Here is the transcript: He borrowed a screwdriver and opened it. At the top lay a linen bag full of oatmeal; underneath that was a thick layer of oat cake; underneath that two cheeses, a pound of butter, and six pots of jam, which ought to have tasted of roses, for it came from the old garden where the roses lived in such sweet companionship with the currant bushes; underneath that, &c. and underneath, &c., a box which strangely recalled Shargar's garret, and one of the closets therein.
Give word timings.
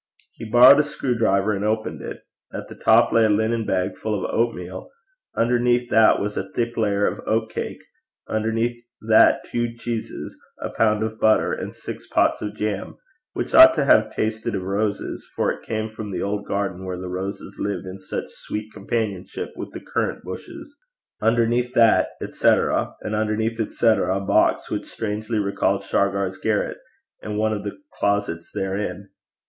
He 0.33 0.45
borrowed 0.49 0.79
a 0.79 0.83
screwdriver 0.83 1.53
and 1.53 1.63
opened 1.63 2.01
it. 2.01 2.23
At 2.51 2.67
the 2.69 2.73
top 2.83 3.11
lay 3.11 3.23
a 3.25 3.29
linen 3.29 3.67
bag 3.67 3.95
full 3.99 4.17
of 4.25 4.33
oatmeal; 4.33 4.89
underneath 5.37 5.91
that 5.91 6.19
was 6.19 6.35
a 6.35 6.49
thick 6.53 6.75
layer 6.75 7.05
of 7.05 7.19
oat 7.27 7.51
cake; 7.51 7.83
underneath 8.27 8.83
that 8.99 9.43
two 9.51 9.75
cheeses, 9.75 10.35
a 10.59 10.71
pound 10.71 11.03
of 11.03 11.19
butter, 11.19 11.53
and 11.53 11.75
six 11.75 12.07
pots 12.07 12.41
of 12.41 12.55
jam, 12.55 12.95
which 13.33 13.53
ought 13.53 13.75
to 13.75 13.85
have 13.85 14.11
tasted 14.15 14.55
of 14.55 14.63
roses, 14.63 15.23
for 15.35 15.51
it 15.51 15.61
came 15.61 15.91
from 15.91 16.09
the 16.09 16.23
old 16.23 16.47
garden 16.47 16.83
where 16.83 16.97
the 16.97 17.07
roses 17.07 17.57
lived 17.59 17.85
in 17.85 17.99
such 17.99 18.31
sweet 18.33 18.73
companionship 18.73 19.51
with 19.55 19.69
the 19.71 19.79
currant 19.81 20.23
bushes; 20.23 20.75
underneath 21.21 21.75
that, 21.75 22.09
&c. 22.27 22.47
and 22.47 23.13
underneath, 23.13 23.59
&c., 23.71 23.85
a 23.85 24.19
box 24.19 24.71
which 24.71 24.87
strangely 24.89 25.37
recalled 25.37 25.83
Shargar's 25.83 26.39
garret, 26.39 26.79
and 27.21 27.37
one 27.37 27.53
of 27.53 27.63
the 27.63 27.77
closets 27.99 28.51
therein. 28.51 29.11